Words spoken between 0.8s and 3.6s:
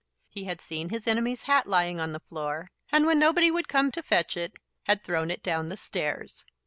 his enemy's hat lying on the floor, and, when nobody